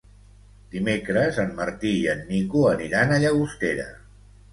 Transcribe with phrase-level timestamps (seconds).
[0.75, 3.87] Dimecres en Martí i en Nico aniran a Llagostera.